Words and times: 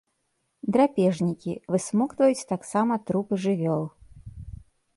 Драпежнікі, 0.75 1.53
высмоктваюць 1.75 2.47
таксама 2.55 2.93
трупы 3.11 3.33
жывёл. 3.47 3.83